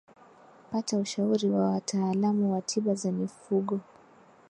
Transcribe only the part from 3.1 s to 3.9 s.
mifugo